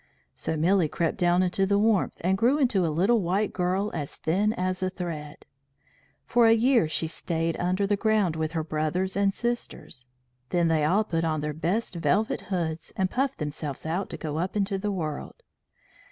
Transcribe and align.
So 0.33 0.57
Milly 0.57 0.87
crept 0.89 1.19
down 1.19 1.43
into 1.43 1.67
the 1.67 1.77
warmth, 1.77 2.17
and 2.21 2.35
grew 2.35 2.57
into 2.57 2.83
a 2.83 2.87
little 2.89 3.21
white 3.21 3.53
girl 3.53 3.91
as 3.93 4.15
thin 4.15 4.51
as 4.53 4.81
a 4.81 4.89
thread. 4.89 5.45
For 6.25 6.47
a 6.47 6.55
year 6.55 6.87
she 6.87 7.05
stayed 7.05 7.55
under 7.59 7.85
the 7.85 7.95
ground 7.95 8.35
with 8.35 8.53
her 8.53 8.63
brothers 8.63 9.15
and 9.15 9.31
sisters; 9.31 10.07
then 10.49 10.69
they 10.69 10.83
all 10.83 11.03
put 11.03 11.23
on 11.23 11.41
their 11.41 11.53
best 11.53 11.93
velvet 11.93 12.41
hoods 12.49 12.91
and 12.95 13.11
puffed 13.11 13.37
themselves 13.37 13.85
out 13.85 14.09
to 14.09 14.17
go 14.17 14.39
up 14.39 14.55
into 14.57 14.79
the 14.79 14.91
world. 14.91 15.43